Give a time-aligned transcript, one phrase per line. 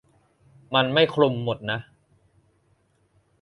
[0.75, 1.79] มันไม่คลุมหมดนะ